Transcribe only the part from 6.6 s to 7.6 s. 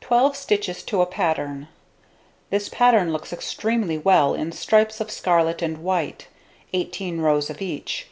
18 rows of